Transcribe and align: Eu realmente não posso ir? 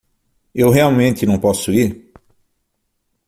Eu 0.55 0.71
realmente 0.71 1.27
não 1.27 1.39
posso 1.39 1.71
ir? 1.71 2.11